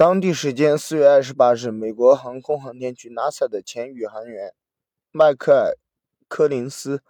[0.00, 4.54] 当地时间四月二十八日，美国航空航天局 NASA 的前宇航员
[5.10, 5.72] 迈克尔·
[6.26, 7.02] 柯林斯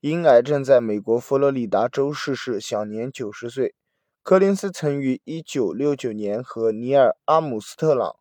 [0.00, 3.74] 因癌症在美国佛罗里达州逝世，享年九十岁。
[4.22, 8.16] 柯林斯曾于一九六九年和尼尔·阿姆斯特朗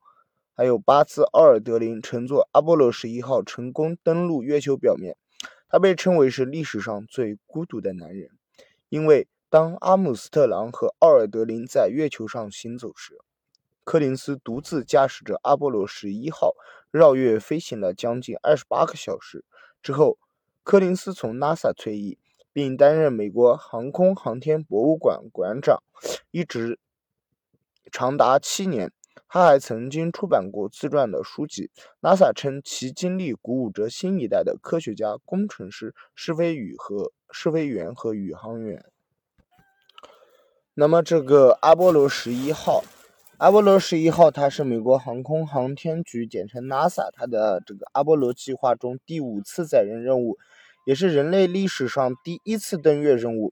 [0.53, 5.15] 还有巴兹·奥尔德林乘坐阿波罗十一号成功登陆月球表面。
[5.69, 8.31] 他被称为是历史上最孤独的男人，
[8.89, 13.17] 因为当阿姆斯特朗和奥尔德林在月球上行走时，
[13.83, 16.55] 柯林斯独自驾驶着阿波罗十一号
[16.91, 19.43] 绕月飞行了将近二十八个小时。
[19.81, 20.17] 之后，
[20.63, 22.17] 柯林斯从 NASA 退役，
[22.51, 25.83] 并担任美国航空航天博物馆馆长，
[26.31, 26.79] 一直
[27.91, 28.91] 长达七年。
[29.27, 31.71] 他还曾经出版过自传的书籍。
[32.01, 38.85] NASA 称其经历鼓舞着新一代的科学家、工程师、试飞宇和试飞员和宇航员。
[40.75, 42.83] 那么，这个阿波罗十一号，
[43.43, 50.37] 阿波罗十一号，它是美国航空航天局简称 NASA 它的这个阿波罗计划中第五次载人任务，
[50.85, 53.51] 也是人类历史上第一次登月任务。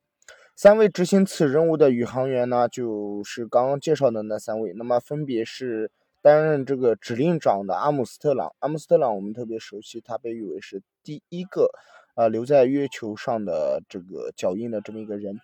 [0.55, 4.71] 三位执行此任务的宇航员呢，就是刚刚介绍的那三位。
[4.77, 8.55] 那么分别是担任这个指令长的阿姆斯特朗。
[8.59, 11.69] 阿姆斯特朗我们特别熟悉，他被誉为是第一个
[12.15, 15.41] 啊留在月球上的这个脚印的这么一个人。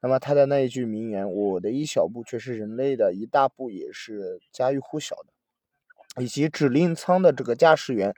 [0.00, 6.22] 那么他的那一句名言：“我的一小步却是人类的一大步”，也是家喻户晓的。
[6.22, 8.14] 以及指令舱的这个驾驶员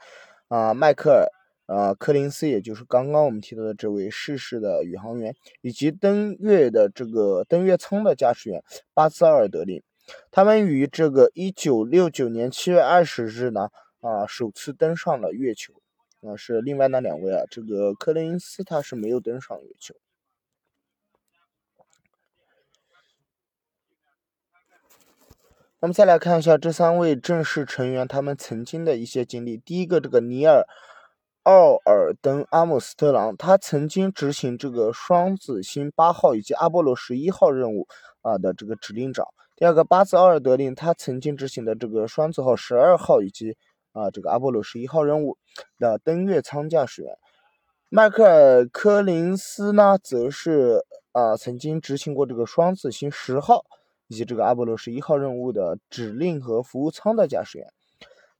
[0.48, 1.28] 啊，迈克尔。
[1.66, 9.82] 呃，柯林斯，也就是刚刚我们提到的这位逝世的宇航员，以及登月的这个登月舱的驾驶员巴兹尔德林，
[10.30, 13.68] 他们于这个一九六九年七月二十日呢，
[14.00, 15.74] 啊，首次登上了月球。
[16.22, 19.94] 啊，是另外那两位啊，这个柯林斯他是没有登上月球。
[25.80, 29.56] 那么再来看一下这三位正式成员他们曾经的一些经历。
[29.56, 30.64] 第一个，这个尼尔。
[31.44, 37.86] 奥尔登·阿姆斯特朗，他曾经执行这个双子星八号以及阿波罗十一号任务
[38.20, 39.24] 啊的这个指令长。
[39.56, 43.56] 第二个，巴兹·奥尔德林，他曾经执行的这个双子号十二号以及
[43.92, 45.38] 啊这个阿波罗十一号任务
[45.78, 47.16] 的登月舱驾驶员。
[47.88, 53.64] 迈克尔·科林斯呢，则是啊曾经执行过这个双子星十号
[54.08, 57.68] 以及这个阿波罗十一号任务的指令和服务舱的驾驶员。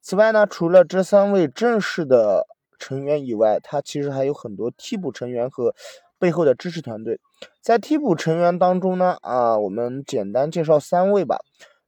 [0.03, 2.49] 此外呢，除了这三位正式的。
[2.81, 5.75] 成员以外，他其实还有很多替补成员和
[6.17, 7.19] 背后的支持团队。
[7.61, 11.39] 在替补成员当中呢，啊，我们简单介绍三位吧。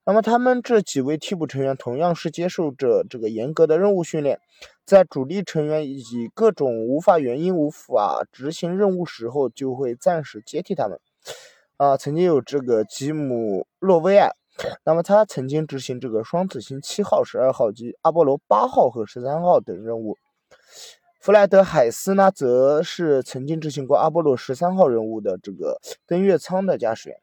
[0.04, 4.40] 那么他们这几位替补成员同样是接受着这个严格的任务训练，
[4.84, 10.98] 在主力成员以各种无法原因无法执行任务时候，就会暂时接替他们。
[11.80, 14.30] 啊，曾经有这个吉姆·洛威尔，
[14.84, 20.18] 那么他曾经执行这个双子星七号、十二号及阿波罗八号和十三号等任务。
[21.22, 27.18] 弗莱德·海斯呢，则是曾经执行过阿波罗十三号任务的这个登月舱的驾驶员；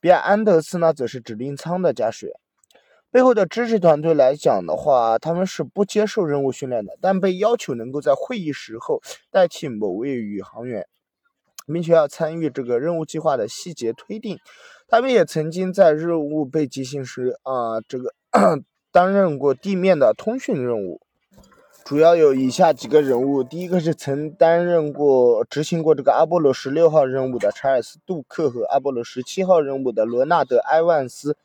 [0.00, 2.34] 比尔·安德斯呢，则是指令舱的驾驶员。
[3.12, 9.00] 背后的支持团队来讲的话，他们是不接受任务训练的，但被要求能够在会议时候
[9.30, 10.88] 代替某位宇航员，
[11.72, 14.38] 并且要参与这个任务计划的细节推定。
[14.88, 18.12] 他们也曾经在任务被执行时啊，这个
[18.90, 21.00] 担任过地面的通讯任务。
[21.84, 31.36] 主要有以下几个人物，第一个是曾担任过、执行过这个阿波罗十六号任务的查尔斯·杜克和阿波罗十七号任务的罗纳德·埃万斯，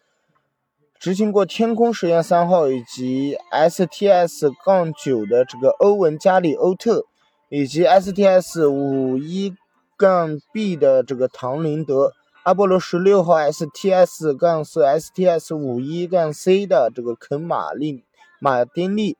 [0.99, 7.05] 执行过天空实验三号以及 STS- 杠九的这个欧文·加里·欧特，
[7.49, 9.55] 以及 STS- 五一
[9.97, 12.11] 杠 B 的这个唐林德，
[12.43, 18.03] 阿波罗十六号 STS- 杠四 STS- 五一杠 C 的这个肯·马利
[18.39, 19.17] 马丁利。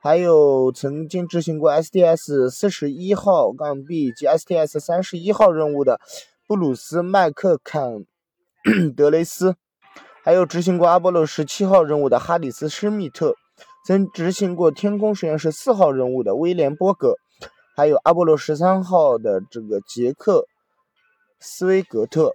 [0.00, 5.98] 还有曾经执行过 STS 四十一号杠 B 及 STS 三十一号任务的
[6.46, 8.04] 布鲁斯·麦克坎
[8.96, 9.56] 德雷斯，
[10.22, 13.34] 还有执行过阿波罗十七号任务的哈里斯·施密特，
[13.84, 17.16] 曾执行过天空实验室四号任务的威廉·波格，
[17.78, 20.40] 还有阿波罗十三号的这个杰克·
[21.38, 22.34] 斯威格特。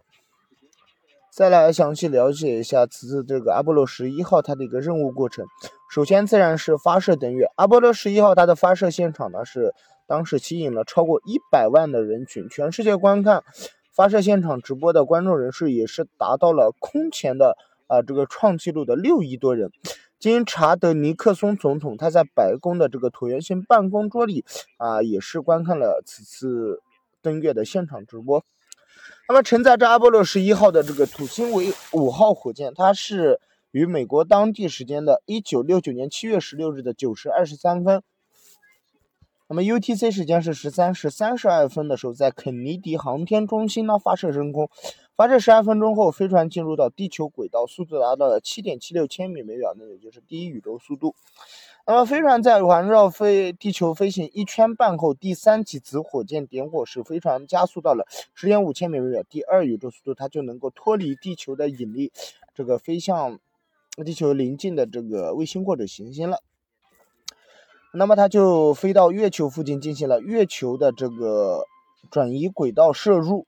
[1.33, 5.45] 再来详细了解一下此次这个阿波罗十一号它的一个任务过程。
[5.91, 7.47] 首先自然是发射登月。
[7.57, 9.73] 阿波罗十一号它的发射现场呢是
[10.07, 13.43] 当时吸引了超过一百万的人群，全世界观看
[13.93, 17.57] 发射现场直播的观众人数也是达到了空前的
[17.87, 19.71] 啊这个创纪录的六亿多人。
[20.23, 24.45] 经查德尼克松总统他在白宫的这个椭圆形办公桌里
[24.77, 26.81] 啊也是观看了此次
[27.21, 28.41] 登月的现场直播。
[29.27, 33.41] 那么承载着阿波罗十一号的这个土星为五号火箭，它是
[33.71, 38.01] 于美国当地时间的一九六九年七月十六日的九时二十三分。
[39.47, 44.69] 那么 UTC 时间是十三时三十二分的时候，在肯尼迪航天中心呢发射升空。
[45.15, 51.13] 发射十二分钟后，飞船进入到地球轨道，速度达到了七点七六千米每秒，那也就是第一宇宙速度。
[51.85, 62.11] 那么飞船在环绕飞地球飞行一圈半后，第三级子火箭点火时，飞船加速到了十点五千米每秒，第二宇宙速度，它就能够脱离地球的引力，
[62.55, 63.39] 这个飞向
[64.03, 66.41] 地球邻近的这个卫星或者行星了。
[67.95, 71.63] 那么它就飞到月球附近，进行了月球的这个
[72.09, 73.45] 转移轨道摄入。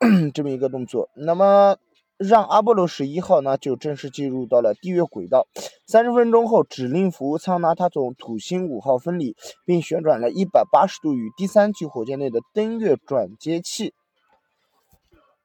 [0.34, 1.76] 这么一个动作，那么
[2.18, 5.46] 让阿波罗十一号呢就正式进入到了地月轨道。
[5.86, 9.34] 三十分钟后，指令服务舱呢它从土星五号分离，
[9.64, 13.94] 并旋转了一百八十度，与第三级火箭内的登月转接器。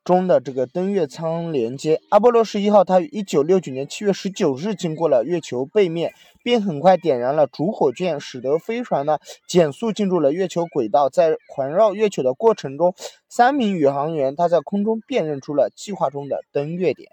[0.09, 11.09] 中的这个登月舱连接，阿波罗十一号，它于一九六九年七月十九日经过了月球背面，并很快点燃了主火箭，使得飞船呢减速进入了月球轨道。
[11.09, 12.95] 在环绕月球的过程中，
[13.27, 17.11] 三名宇航员他在空中辨认出了计划中的登月点。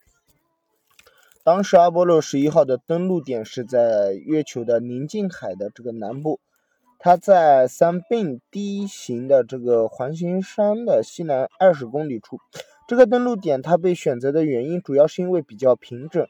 [1.44, 6.40] 当时阿波罗十一号的登陆点是在月球的宁静海的这个南部，
[6.98, 12.40] 它在三并 D 型的这个环形山的西南二十公里处。
[12.86, 16.24] 这个登陆点它被选择的原因主要是因为比较平整，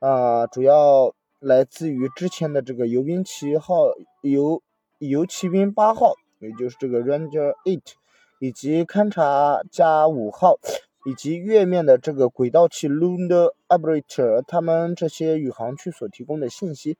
[0.00, 3.84] 啊，主要来自于之前的这个游兵七号、
[4.22, 4.60] 游
[4.98, 7.92] 游骑兵八号，也就是这个 Ranger Eight，
[8.40, 10.58] 以及勘察加五号，
[11.06, 16.98] 以及月面的这个轨道器 Lunar Orbiter，他们这些宇航区所提供的信息，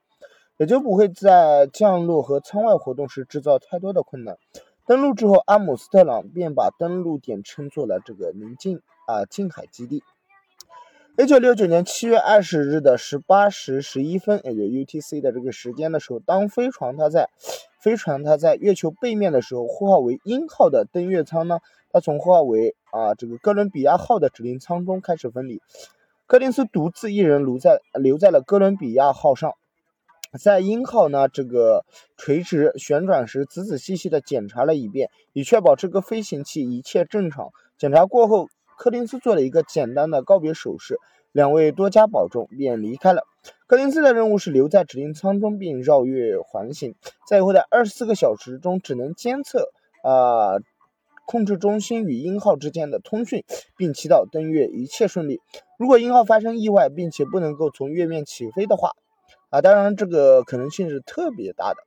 [0.55, 4.37] 也就不会在降落和舱外活动时制造太多的困难。
[4.87, 8.81] 登陆之后，阿姆斯特朗便把登陆点称作了这个宁静。
[9.11, 10.03] 啊，近海基地。
[11.17, 17.29] 一九六九年七月二十日的十八时十一分，也就 UTC 的这个时间的时候，当飞船它在
[17.81, 21.59] 飞船它在月球背面的时候，呼号为鹰号的登月舱呢，
[21.91, 25.61] 它从呼号为啊这个哥伦比亚号的指令舱中开始分离。
[26.25, 29.55] 柯林斯独自一人留在留在了哥伦比亚号上，
[30.41, 31.83] 在鹰号呢这个
[32.15, 37.49] 垂直旋转时，仔仔细细的检查了一遍，以确保这个飞行器一切正常。
[37.77, 38.47] 检查过后。
[38.81, 40.97] 柯林斯做了一个简单的告别手势，
[41.31, 43.21] 两位多加保重，便离开了。
[43.67, 46.95] 柯林斯的任务是留在指令舱中并绕月环行，
[47.27, 49.69] 在以后的二十四个小时中，只能监测
[50.03, 50.57] 啊
[51.27, 53.43] 控制中心与鹰号之间的通讯，
[53.77, 55.41] 并祈祷登月一切顺利。
[55.77, 58.93] 如果鹰号发生意外，并且不能够从月面起飞的话，
[59.51, 61.83] 啊，当然这个可能性是特别大的，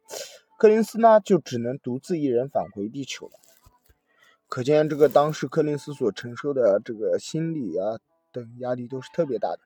[0.61, 3.33] 柯林斯呢就只能独自一人返回地球了。
[4.49, 7.99] 可见，这个当时柯林斯所承受的这个心理啊
[8.33, 9.59] 等压力都是特别大的。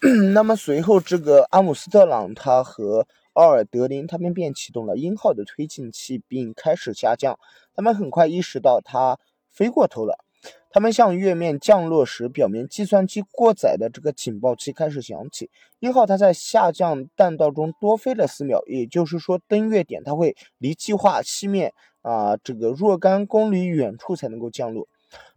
[0.34, 7.38] 那么随后，这个阿姆斯特朗他和奥尔德林他们便启动了鹰号的推进器，并开始下降。
[7.74, 9.18] 他们很快意识到他
[9.50, 10.24] 飞过头了。
[10.72, 15.50] 他们向月面降落时，表面计算机过载的这个警报器开始响起。
[15.80, 21.74] 鹰号它在下降弹道中多飞了四秒，也就是说，登月点它会离计划西面。
[22.02, 24.88] 啊，这个若干公里远处才能够降落。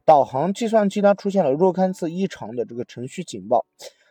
[0.06, 3.66] 导航计算机呢出现了若干次异常的这个程序警报。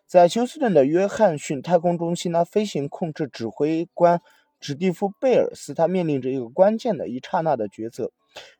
[0.06, 4.20] 在休斯顿的约翰逊太空中心呢，飞行控制指挥官
[4.60, 8.10] 史蒂夫贝尔斯他面临着一个关键的一刹那的抉择，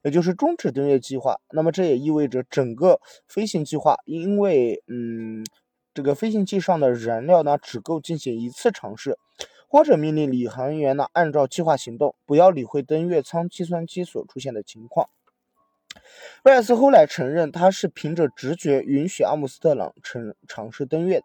[0.03, 1.37] 也就是终止登月计划。
[1.51, 5.45] 那么这也意味着整个飞行计划，因为嗯，
[5.93, 9.19] 这个飞行器上的燃料呢只够进行一次尝试。
[9.73, 15.09] 或者命令宇航员呢按照计划行动，不要理会登月舱计算机所出现的情况。
[16.45, 21.25] 威尔斯后来承认，他是凭着直觉允许阿姆斯特朗尝尝试登月的。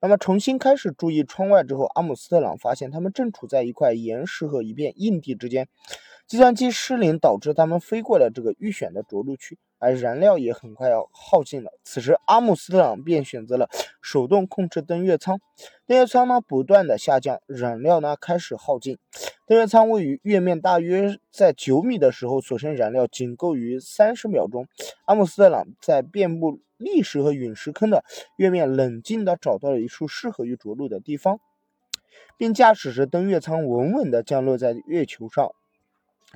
[0.00, 5.68] 那么重新开始注意窗外之后，阿姆斯特朗发现他们正处在一块岩石和一片硬地之间，
[6.26, 9.56] 计算机失灵导致他们飞过了这个预选的着陆区。
[9.84, 11.70] 而燃料也很快要耗尽了。
[11.84, 13.68] 此时，阿姆斯特朗便选择了
[14.00, 15.38] 手动控制登月舱。
[15.86, 18.98] 登月舱呢不断的下降，燃料呢开始耗尽。
[19.46, 24.66] 登月舱位于月面，大约在九米的时候，所剩燃料仅够于三十秒钟。
[25.04, 28.02] 阿姆斯特朗在遍布砾石和陨石坑的
[28.36, 31.40] 月面，冷静地找到了一处适合于着陆的地方，
[32.38, 35.52] 并驾驶着登月舱稳稳地降落在月球上。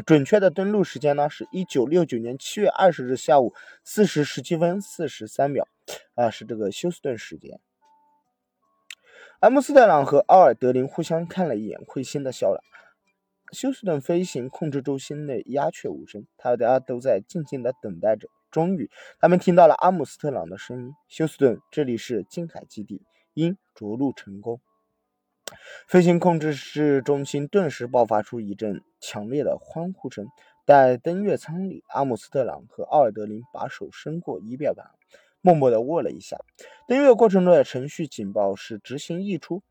[0.07, 3.53] 准确的登陆时间呢，是一九六九年七月二十日下午
[3.83, 5.67] 四时十七分四十三秒，
[6.15, 7.61] 啊，是这个休斯顿时间。
[9.41, 12.63] 阿姆斯特朗和奥尔德林互相看了一眼，会心的笑了。
[13.53, 18.29] 休斯顿飞行控制中心内鸦雀无声，大家都在静静的等待着。
[18.51, 18.91] 终于，
[19.21, 23.03] 他们听到了阿姆斯特朗的声音：“休斯顿，这里是近海基地，
[23.35, 24.61] 因着陆成功。
[25.87, 30.27] 飞行控制室中心顿时爆发出一阵强烈的欢呼声。
[30.67, 34.85] 在登月舱里，阿姆斯特朗和奥尔德林把手伸过仪表盘，
[35.41, 36.37] 默默地握了一下。
[36.87, 39.63] 登月过程中的程序警报是执行溢出，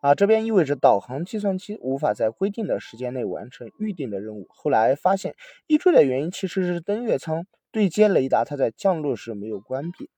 [0.00, 4.46] 啊，这边意味着导航计算机无法在规定的时间内完成预定的任务。
[4.48, 5.34] 后来发现，
[5.66, 10.08] 溢出的原因其实是登月舱对接雷达，它在降落时没有关闭，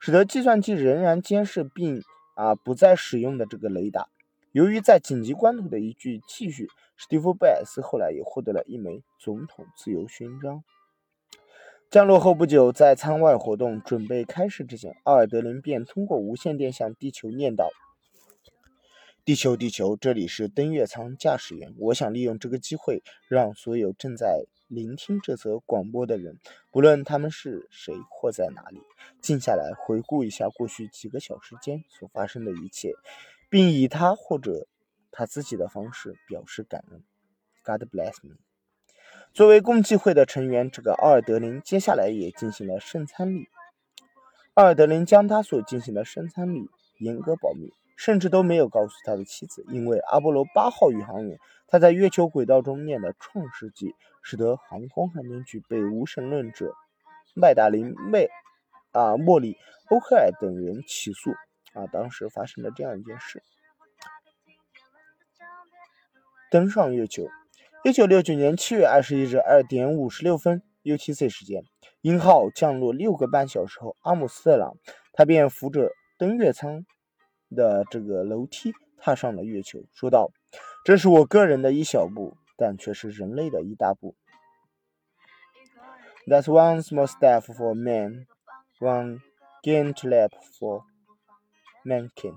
[0.00, 2.02] 使得计算机仍然监视并
[2.34, 4.08] 啊不再使用的这个雷达。
[4.52, 10.64] 由于在紧急关头的一句继续，史蒂夫·贝尔斯后来也获得了一枚总统自由勋章。
[11.90, 17.68] 降落后不久，在舱外活动准备开始之前，奥尔德林便通过无线电向地球念叨
[19.22, 21.74] ：“地球，地球，这里是登月舱驾驶员。
[21.78, 26.38] 我想利用这个机会，让所有正在聆听这则广播的人，
[26.70, 28.80] 不论他们是谁或在哪里，
[29.20, 32.94] 静下来回顾一下过去几个小时间所发生的一切。”
[33.48, 34.66] 并以他或者
[35.10, 37.02] 他自己的方式表示感恩。
[37.64, 38.36] God bless me。
[39.32, 43.48] 作为共济会的成员，这个奥尔德林接下来也进行了圣餐礼。
[44.54, 51.38] 奥尔德林将他所进行的圣餐礼严格保密，甚至都没有告诉他的妻子，因为阿波罗八号宇航员
[51.68, 53.90] 他在月球轨道中念的《创世纪》，
[54.22, 56.74] 使得航空航天局被无神论者
[57.34, 58.26] 麦达林、麦
[58.92, 59.56] 啊莫里、
[59.90, 61.30] 欧克尔等人起诉。
[61.78, 63.40] 啊，当时发生了这样一件事：
[66.50, 67.28] 登上月球。
[67.84, 71.62] 一九六九年七月二十一日二点五十六分 UTC 时间，
[72.00, 74.76] 鹰号降落六个半小时后，阿姆斯特朗
[75.12, 76.84] 他便扶着登月舱
[77.54, 80.32] 的这个楼梯踏上了月球，说道
[80.84, 84.16] ：“这是我个人的一小步，但却是人类的一大步。”
[86.26, 88.26] That's one small step for man,
[88.80, 89.20] one
[89.62, 90.82] giant leap for
[91.88, 92.36] Mankind，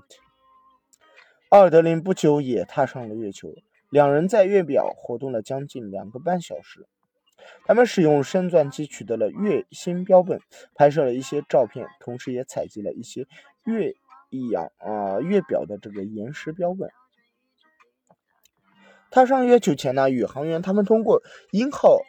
[1.50, 3.54] 奥尔德林不久也踏上了月球。
[3.90, 6.88] 两人在月表活动了将近两个半小时。
[7.66, 10.40] 他们使用升钻机取得了月星标本，
[10.74, 13.28] 拍摄了一些照片，同时也采集了一些
[13.66, 13.94] 月
[14.52, 16.90] 样啊月表的这个岩石标本。
[19.10, 22.00] 踏上月球前呢，宇航员他们通过鹰号。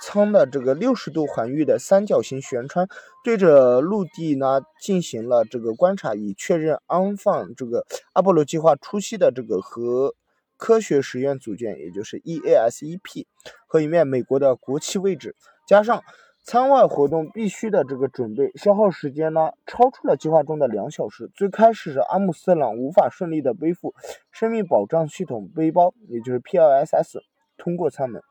[0.00, 2.88] 舱的这个六十度环域的三角形舷窗，
[3.24, 10.14] 对着陆地呢进行了这个观察，以确认安放这个阿波罗计划初期的这个核
[10.56, 13.26] 科学实验组件，也就是 EASEP
[13.66, 15.34] 和一面美国的国旗位置，
[15.66, 16.02] 加上
[16.42, 21.30] 舱外活动必须的这个准备，消耗时间呢超出了计划中的两小时。
[21.34, 23.94] 最开始是阿姆斯特朗无法顺利的背负
[24.30, 27.20] 生命保障系统背包，也就是 PLSS
[27.56, 28.22] 通过舱门。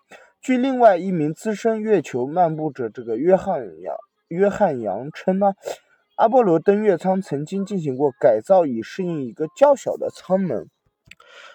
[0.44, 3.96] 据另外一名资深月球漫步者这个约翰杨
[4.28, 5.54] 约翰杨称呢，
[6.18, 10.68] 阿波罗登月舱曾经进行过改造，以适应一个较小的舱门，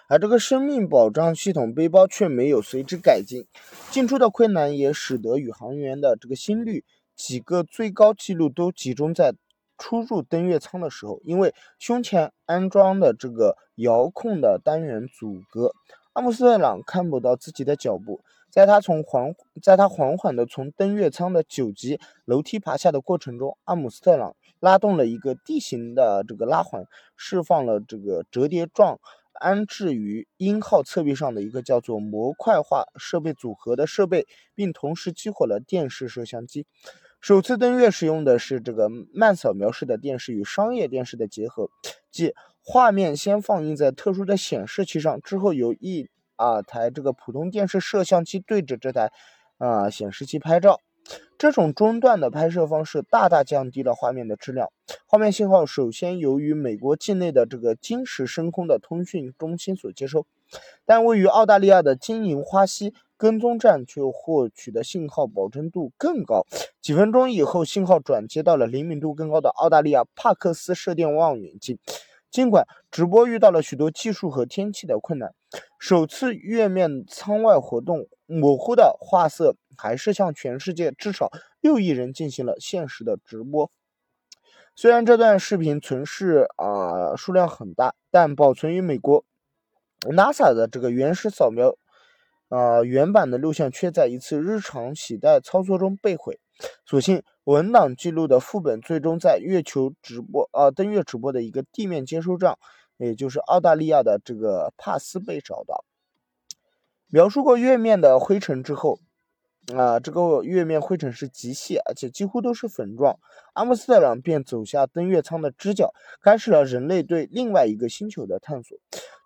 [0.07, 3.45] 而这个生命保障系统背包却没有随之改进。
[3.91, 6.83] 进出的困难也使得宇航员的这个心率
[7.15, 9.35] 几个最高纪录都集中在
[9.77, 15.75] 出入登月舱的时候，因为胸前安装的这个遥控的单元阻隔，
[16.13, 18.21] 阿姆斯特朗看不到自己的脚步。
[18.49, 28.99] 在他从缓，在他缓缓地从登月舱的九级楼梯爬下的过程中，阿姆斯特朗拉动了一个地形的这个拉环，释放了这个折叠状
[29.33, 36.65] 安置于鹰号侧壁上的一个叫做模块化设备组合的设备，并同时激活了电视摄像机。
[37.21, 41.69] 首次登月使用的是这个慢扫描式的电视与商业电视的结合，
[42.11, 46.09] 即画面先放映在特殊的显示器上，之后由一
[46.39, 49.11] 啊，台这个普通电视摄像机对着这台
[49.57, 50.79] 啊显示器拍照，
[51.37, 54.69] 这种中断的拍摄方式大大降低了画面的质量。
[55.05, 60.25] 画面信号首先由于美国境内的这个金石升空的通讯中心所接收，
[60.85, 66.45] 但位于澳大利亚的金银花溪跟踪站却获取的信号保真度更高。
[66.81, 71.77] 几分钟以后，信号转接到了灵敏度更高的澳大利亚帕克斯射电望远镜。
[72.31, 75.33] 尽管直播遇到了许多技术和天气的困难，
[75.79, 83.71] 首次月面舱外活动模糊的画色还是向全世界至少六亿人进行了现实的直播。
[84.75, 89.25] 虽然这段视频存世啊数量很大，但保存于美国
[90.01, 91.75] NASA 的这个原始扫描
[92.49, 96.39] 啊原版的录像却在一次日常洗带操作中被毁。
[96.85, 97.23] 所幸。
[97.45, 102.57] 文档记录的副本最终在月球直播啊登月直播的一个地面接收站，
[102.97, 105.83] 也就是澳大利亚的这个帕斯被找到。
[107.07, 108.99] 描述过月面的灰尘之后，
[109.75, 113.19] 啊，这个月面灰尘是极细，而且几乎都是粉状。
[113.53, 118.79] 阿姆斯特朗便走下登月舱的支脚，开始了人类对另外一个星球的探索。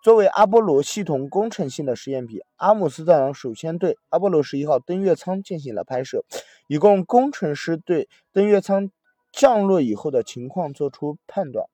[0.04, 6.26] 作为阿波罗系统工程性的实验品，阿姆斯特朗首先对阿波罗十一号登月舱进行了拍摄，
[6.68, 8.92] 以供工程师对登月舱
[9.32, 11.68] 降落以后的情况做出判断。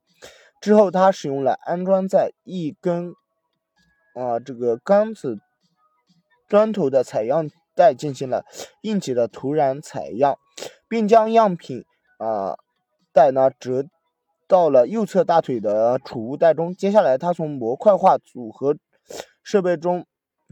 [0.61, 3.15] 之后，他使用了安装在一根
[4.13, 5.39] 啊这个钢子
[6.47, 7.49] 砖头的采样。
[7.79, 8.43] 再进行了
[8.81, 10.37] 应急的土壤采样，
[10.89, 11.85] 并将样品
[12.17, 12.57] 啊
[13.13, 13.85] 袋呢折
[14.49, 16.75] 到了右侧大腿的储物袋中。
[16.75, 18.75] 接下来，他从模块化组合
[19.41, 20.05] 设备中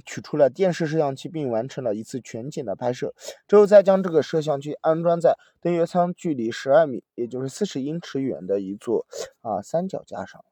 [0.05, 3.13] 取出了电视摄像机，并完成了一次全景的拍摄。
[3.45, 9.05] 之后，再将这个摄像机安装在登月舱距离十二米，也就是四十英尺远的一座
[9.41, 10.45] 啊三脚架上。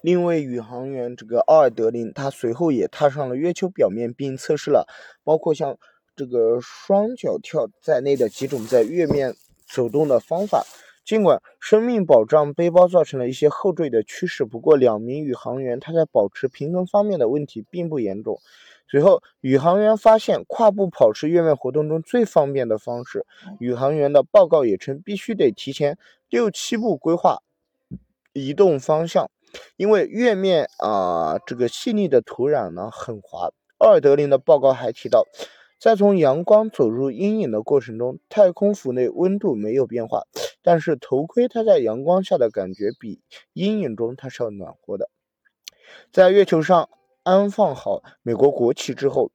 [0.00, 4.86] 另一位宇航员这个奥尔德林，他随后也踏上了月球表面，并测试了
[5.22, 5.78] 包括像
[6.14, 9.34] 这个双脚跳在内的几种在月面
[9.66, 10.64] 走动的方法。
[11.04, 18.40] 尽管生命保障背包造成了一些后坠的趋势，不过两名宇航员他在保持平衡方面的问题并不严重。
[18.88, 23.26] 随后，宇航员发现跨步跑是月面活动中最方便的方式。
[23.58, 25.98] 宇航员的报告也称，必须得提前
[26.30, 27.42] 六七步规划
[28.32, 29.30] 移动方向。
[29.76, 33.50] 因为月面啊，这个细腻的土壤呢很滑。
[33.78, 35.26] 奥尔德林的报告还提到，
[35.78, 40.22] 在从阳光走入阴影的过程中，太空服内温度没有变化，
[40.62, 43.20] 但是头盔它在阳光下的感觉比
[43.52, 45.10] 阴影中它是要暖和的。
[46.12, 46.88] 在月球上
[47.22, 49.30] 安放好美国国旗之后，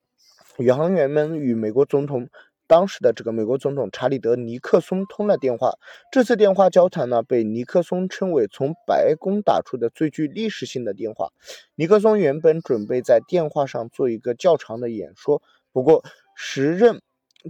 [0.58, 2.30] 宇航员们与美国总统。
[2.70, 5.74] 当时的这个美国总统查理德尼克松通了电话。
[6.12, 11.30] 这次电话交谈呢，被尼克松称为从白宫打出的最具历史性的电话。
[11.74, 15.42] 尼克松原本准备在电话上做一个较长的演说，
[15.74, 16.04] 不过
[16.36, 17.02] 时任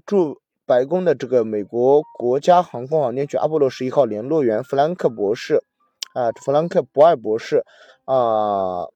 [0.06, 5.62] 驻白宫的这个美国国家航空航天局阿波罗十一号联络员弗兰克博士，
[6.14, 7.66] 啊，弗兰克博尔博士，
[8.06, 8.88] 啊。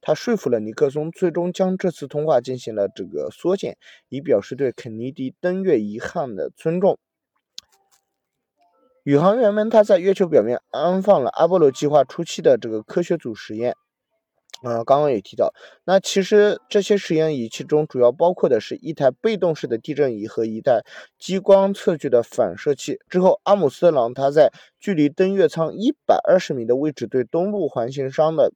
[0.00, 3.76] 他说服了尼克松，最终将这次通话进行了这个缩减，
[4.08, 6.98] 以表示对肯尼迪登月遗憾的尊重。
[9.04, 13.74] 宇航员们他在月球表面安放了阿波罗计划初期的这个科学组实验。
[14.62, 20.82] 啊，刚刚也提到，那其实这些实验仪器中主要包括的是一台被动式的地震仪和一台
[21.18, 22.98] 激光测距的反射器。
[23.08, 28.52] 之后，阿姆斯特朗他在距离登月舱一百二十米的位置对东部环形山的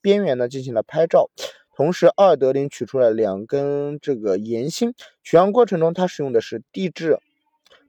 [0.00, 1.28] 边缘呢进行了拍照，
[1.74, 4.94] 同时奥尔德林取出了两根这个岩芯。
[5.24, 7.18] 取样过程中，他使用的是地质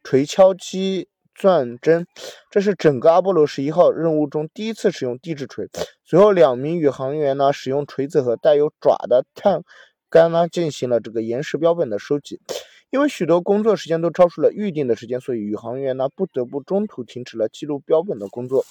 [0.04, 1.08] 锤敲机。
[1.40, 2.06] 钻针，
[2.52, 5.70] 这是整个阿波罗十一号任务中第一次使用地质锤。
[6.04, 9.64] 随后，两名宇航员呢，使用锤子和带有爪的碳
[10.10, 12.42] 杆呢，进行了这个岩石标本的收集。
[12.90, 18.66] 因为许多工作时间都超出了预定的时间，所以宇航员呢，不得不中途停止了记录标本的工作。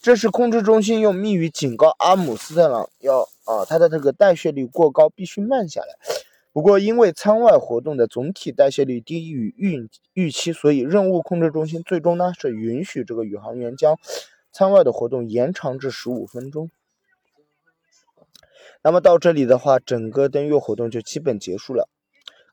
[0.00, 5.88] 这是，控制中心用密语警告阿姆斯特朗，要啊，他的这个代谢率过高，必须慢下来。
[6.52, 13.96] 不过，因为舱外活动的总体代谢率低于预预期，所以任务控制中心最终呢是允许这个宇航员将
[14.52, 16.68] 舱外的活动延长至十五分钟。
[18.82, 21.88] 那么到这里的话，整个登月活动就基本结束了，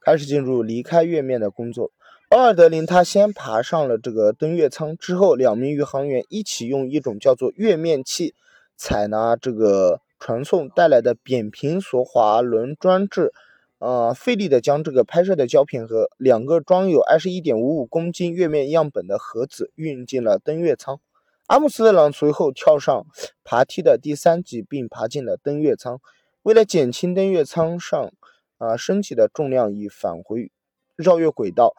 [0.05, 1.91] 开始进入离开月面的工作。
[2.29, 8.35] 奥尔德林他先爬上了这个登月舱，之后两名宇航员一起用一种叫做月面器
[8.75, 13.33] 采纳这个传送带来的扁平索滑轮装置。
[13.79, 20.99] 呃，费力的将这个拍摄的胶片和两个装有二十一点五五公斤月面样本的盒子运进了登月舱。
[21.45, 23.05] 阿姆斯特朗随后跳上
[23.43, 25.99] 爬梯的第三级，并爬进了登月舱。
[26.41, 28.11] 为了减轻登月舱上
[28.57, 30.51] 啊身体的重量，以返回
[30.95, 31.75] 绕月轨道，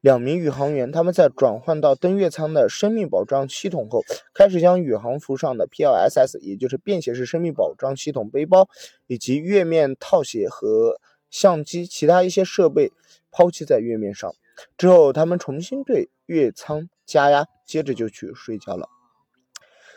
[0.00, 8.70] 两名宇航员他们在转换到登月舱的生命保障系统后，开始将宇航服上的 PLSS，也就是便携式生命保障系统背包，
[9.06, 10.98] 以及月面套鞋和。
[11.32, 12.92] 相机、其他一些设备
[13.32, 14.32] 抛弃在月面上
[14.78, 18.88] 之后，他们重新对月舱加压，接着就去睡觉了。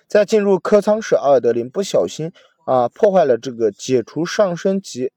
[0.08, 2.32] 在进入客舱时，阿尔德林不小心
[2.66, 5.12] 啊破坏了这个解除上升级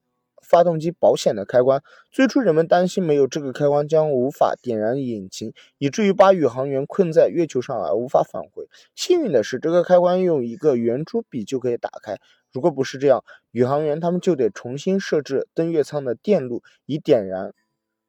[0.49, 1.83] 发动机保险的开关。
[2.11, 8.67] 最初人们担心没有这个开关将无法点燃引擎，以至于把宇航员困在月球上而无法返回。
[8.95, 12.17] 幸运的是，这个开关用一个圆珠笔就可以打开。
[12.51, 17.53] 如果不是这样，宇航员他们就得重新设置登月舱的电路，以点燃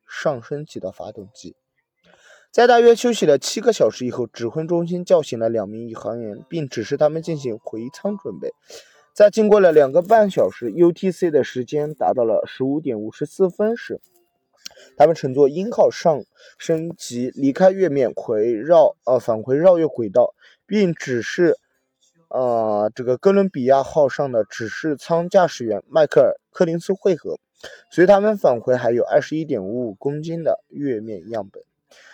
[0.08, 1.54] 上升级的发动机。
[2.50, 8.52] 在大约休息了七个小时以后，指挥中心叫醒了两名宇航员，并指示他们进行回舱准备。
[9.12, 14.00] 在经过了两个半小时，UTC 的时间达到了十五点五十四分时，
[14.96, 16.24] 他们乘坐鹰号上
[16.56, 20.34] 升及离开月面，回绕呃返回绕月轨道，
[20.66, 21.58] 并指示
[22.28, 27.38] 呃这个哥伦比亚号上的指示舱驾驶员迈克尔·柯林斯会合。
[27.90, 31.62] 随他们返回，还有二十一点五五公斤的月面样本。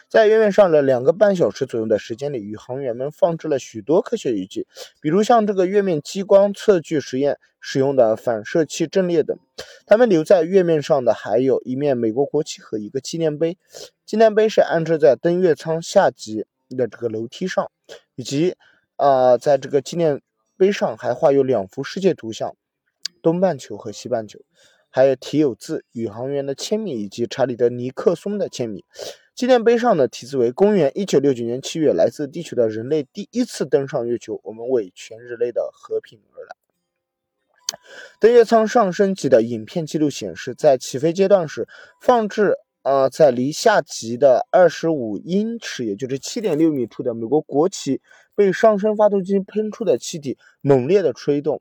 [0.09, 4.64] 在月面上的两个半小时左右的时间里，宇航员们放置了许多科学仪器，
[5.01, 9.37] 比如像这个月面激光测距实验使用的反射器阵列等。
[9.85, 13.59] 他们留在月面上的还有一面美国国旗和一个纪念碑，
[14.05, 17.69] 纪念碑是安置在登月舱下级的这个楼梯上，
[18.14, 18.55] 以及
[18.95, 20.23] 啊，在这个纪念
[20.57, 22.55] 碑上还画有两幅世界图像，
[23.21, 24.38] 东半球和西半球，
[24.88, 28.85] 还有题有字、宇航员的签名以及查理德尼克松的签名。
[29.37, 36.57] 纪念碑上的题字为：“公元一九六九年七月，来自地球的人类第一次登上月球，我们为全人类的和平而来。”
[38.18, 41.68] 登月舱上升级的影片记录显示，在起飞阶段时，
[42.01, 48.01] 放置呃在离下级的二十五英尺，也就是七点六米处的美国国旗，
[48.35, 51.61] 被上升发动机喷出的气体猛烈的吹动。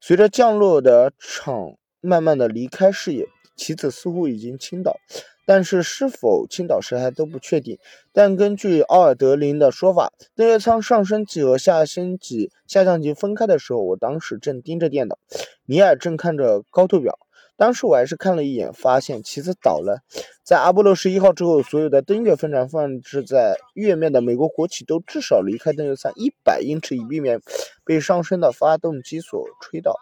[0.00, 4.98] 随着降落的场慢慢的离开视野，旗子似乎已经倾倒。
[5.46, 7.78] 但是是否倾倒时还都不确定。
[8.12, 15.16] 但根据奥尔德林的说法，登月舱上升级和下升级下降级分开的时候，我当时正盯着电脑，
[15.64, 17.18] 尼尔正看着高度表。
[17.58, 20.02] 当时我还是看了一眼，发现旗子倒了。
[20.42, 27.40] 在阿波罗十一号之后，所有的登月飞船放置在月面的美国国旗都至少离开登月舱一百英尺，以避免
[27.82, 29.94] 被上升的发动机所吹倒。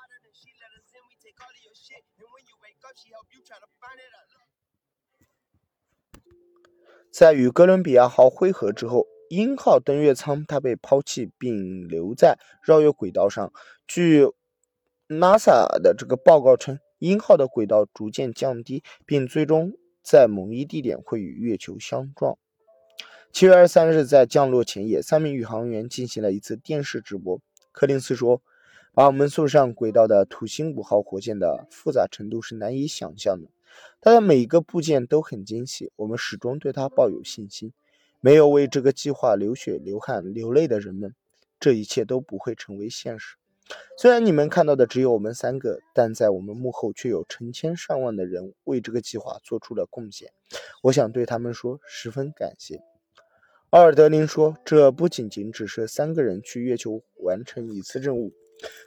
[7.14, 13.52] 在与哥伦比亚号会合之后，鹰号登月舱它被抛弃并留在绕月轨道上。
[13.86, 14.26] 据
[15.06, 22.36] NASA 的这个报告称，鹰号的轨道逐渐降低，并最终在某一地点会与月球相撞。
[23.30, 27.40] 七月二十三日，在降落前夜，三名宇航员进行了一次电视直播。
[27.70, 28.42] 柯林斯说
[28.92, 33.48] ：“把我们送上轨道的土星五号火箭的复杂程度是难以想象的。”
[34.00, 37.72] 它的每一个部件都很精细，我们始终对它抱有信心。
[38.20, 41.14] 没有为这个计划流血、流汗、流泪的人们，
[41.60, 43.36] 这一切都不会成为现实。
[43.98, 50.30] 虽然你们看到的只有我们三个，但在我们幕后却有成千上万的人为这个计划做出了贡献。
[50.82, 52.80] 我想对他们说，十分感谢。
[53.70, 58.32] 奥尔德林说：“这不仅仅只是三个人去月球完成一次任务，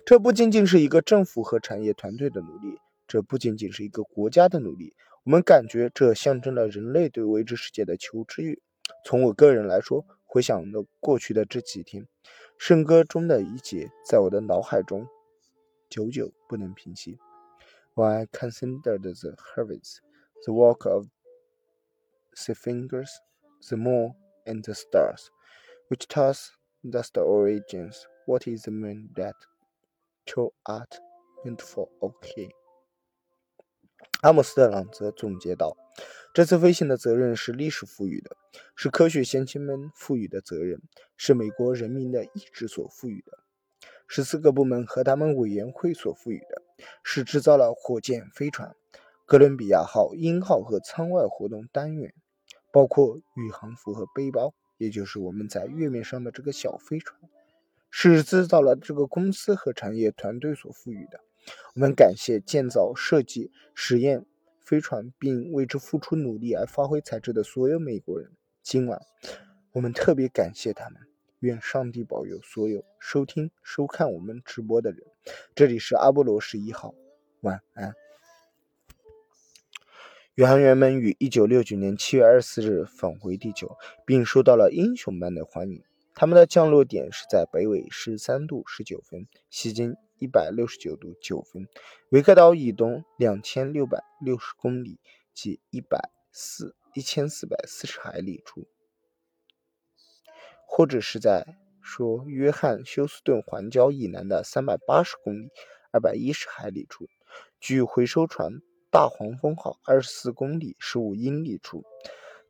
[0.05, 4.93] 这不仅仅是一个政府和产业团队的努力。”这不仅仅是一个国家的努力，
[5.23, 8.61] 我们感觉这象征了人类对未知世界的求知欲。
[9.05, 12.07] 从我个人来说，回想了过去的这几天，
[12.57, 15.07] 圣歌中的一节在我的脑海中
[15.89, 17.17] 久久不能平息。
[17.95, 19.97] When I considered the heavens,
[20.45, 21.07] the walk of
[22.45, 23.09] the fingers,
[23.69, 24.13] the moon
[24.45, 25.29] and the stars,
[25.89, 26.51] which tell us
[26.83, 29.33] the origins, what is the moon that
[30.25, 30.99] true art
[31.43, 32.49] meant for OK?
[34.21, 35.77] 阿姆斯特朗则总结道
[36.33, 38.35] ：“这次飞行的责任是历史赋予的，
[38.75, 40.81] 是科学先驱们赋予的责任，
[41.17, 43.37] 是美国人民的意志所赋予的，
[44.07, 46.63] 十四个部门和他们委员会所赋予的，
[47.03, 48.75] 是制造了火箭飞船、
[49.27, 52.11] 哥伦比亚号、鹰号和舱外活动单元，
[52.73, 57.19] 包括宇航服和背包，也就是我们在月面上的这个小飞船，
[57.91, 61.19] 是制造了这个公司和产业团队所赋予的。”
[61.75, 64.25] 我们感谢建造、设计、实验
[64.59, 68.31] 飞船并为之付出努力而发挥才智的所有美国人。
[68.63, 69.01] 今晚，
[69.73, 71.01] 我们特别感谢他们。
[71.39, 75.03] 愿上帝保佑所有收听、收看我们直播的人。
[75.53, 76.95] 这里是阿波罗十一号，
[77.41, 77.93] 晚安。
[80.33, 85.83] 宇航员们于1969年7月24日返回地球，并受到了英雄般的欢迎。
[86.19, 89.95] 他们的降落点是在北纬13度19分，西经。
[90.19, 91.67] 一百六十九度九分，
[92.09, 94.99] 维克岛以东两千六百六十公里，
[95.31, 98.67] 即一百四一千四百四十海里处，
[100.65, 101.45] 或者是在
[101.83, 105.49] 说约翰休斯顿环礁以南的三百八十公里，
[105.91, 107.05] 二百一十海里处，
[107.59, 108.53] 距回收船
[108.89, 111.83] 大黄蜂号二十四公里十五英里处。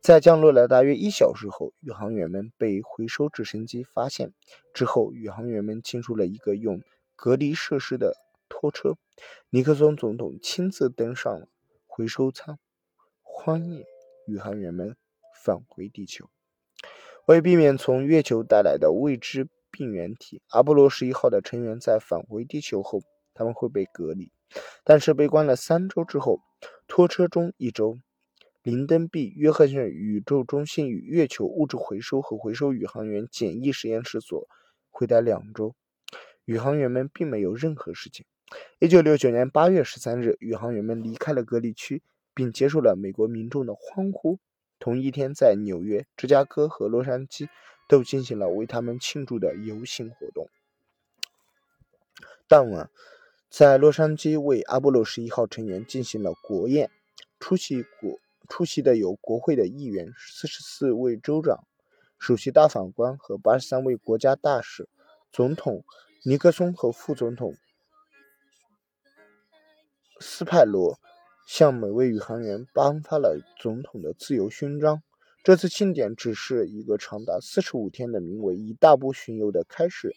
[0.00, 4.32] 在降落了大约一小时后，宇航员们被回收直升机发现。
[4.72, 6.82] 之后，宇航员们进入了一个用。
[7.16, 8.14] 隔离设施的
[8.48, 8.94] 拖车，
[9.50, 11.48] 尼克松总统亲自登上了
[11.84, 12.60] 回收舱，
[13.22, 13.84] 欢迎
[14.26, 14.96] 宇航员们
[15.44, 16.30] 返回地球。
[17.26, 23.00] 为避免从月球带来的未知病原体，阿波罗十一号的成员在返回地球后，
[23.34, 24.30] 他们会被隔离。
[24.84, 26.40] 但是被关了三周之后，
[26.86, 27.98] 拖车中一周，
[28.62, 34.48] 林登 B 约翰逊宇宙中心与月球物质回收和回收宇航员简易实验室所
[34.90, 35.76] 回待两周。
[36.44, 38.26] 宇航员们并没有任何事情。
[38.78, 42.02] 一九六九年八月十三日，宇航员们离开了隔离区，
[42.34, 44.40] 并接受了美国民众的欢呼。
[44.80, 47.48] 同一天，在纽约、芝加哥和洛杉矶
[47.88, 50.48] 都进行了为他们庆祝的游行活动。
[52.48, 52.90] 当晚，
[53.50, 56.90] 在洛杉矶为阿波罗十一号成员进行了国宴，
[57.38, 58.18] 出席国
[58.48, 61.64] 出席的有国会的议员、四十四位州长、
[62.18, 64.88] 首席大法官和八十三位国家大使。
[65.30, 65.84] 总统
[66.24, 67.54] 尼克松和副总统。
[70.20, 70.98] 斯派罗
[71.46, 75.02] 向每位宇航员颁发了总统的自由勋章。
[75.48, 80.14] 这次庆典只是一个长达四十五天的名为“一大步巡游”的开始。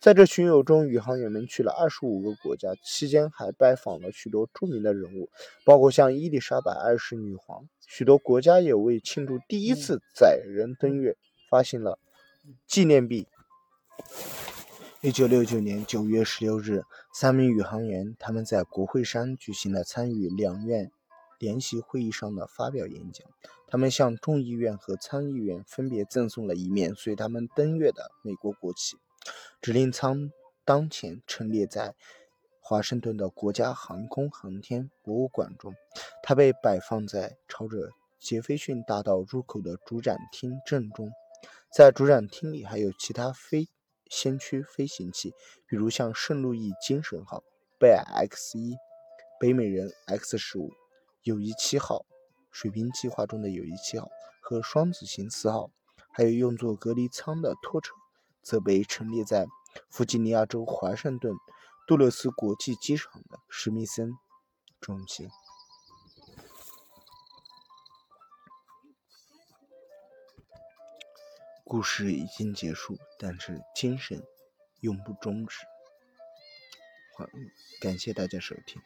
[0.00, 5.28] 在这巡游中，宇航员们去了二十五个国家，期间还拜访了许多著名的人物，
[5.66, 7.68] 包括像伊丽莎白二世女皇。
[7.86, 11.14] 许多国家也为庆祝第一次载人登月
[11.50, 11.98] 发行了
[12.66, 13.26] 纪念币。
[15.02, 20.90] 一九六九年九月十六日，三名宇航员他们在国会山举行了参与两院
[21.40, 23.26] 联席会议上的发表演讲。
[23.66, 28.96] 他们向众议院和参议院分别赠送了一面随他们登月的美国国旗。
[29.60, 30.30] 指令舱
[30.64, 31.96] 当前陈列在
[32.60, 35.74] 华盛顿的国家航空航天博物馆中，
[36.22, 41.10] 它被摆放在朝着杰斐逊大道入口的主展厅正中。
[41.74, 43.66] 在主展厅里还有其他飞。
[44.12, 45.32] 先驱飞行器，
[45.68, 47.44] 比如像圣路易精神号、
[47.78, 48.74] 贝尔 X 一、
[49.38, 50.72] 北美人 X 十五、
[51.22, 52.06] 友谊七号、
[52.50, 54.08] 水兵计划中的友谊七号
[54.40, 55.70] 和双子星四号，
[56.10, 57.94] 还有用作隔离舱的拖车，
[58.42, 59.46] 则被陈列在
[59.90, 61.34] 弗吉尼亚州华盛顿
[61.86, 64.12] 杜勒斯国际机场的史密森
[64.80, 65.28] 中心。
[71.64, 74.26] 故事已经结束，但是精神
[74.80, 75.58] 永不终止。
[77.80, 78.82] 感谢大家收听。